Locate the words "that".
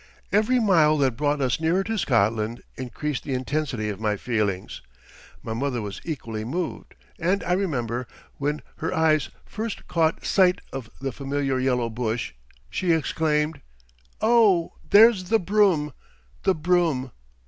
0.97-1.15